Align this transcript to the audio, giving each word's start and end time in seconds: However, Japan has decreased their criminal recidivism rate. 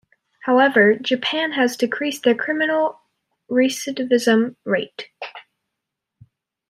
However, 0.45 0.95
Japan 0.95 1.51
has 1.51 1.77
decreased 1.77 2.23
their 2.23 2.33
criminal 2.33 3.01
recidivism 3.51 4.55
rate. 4.65 5.09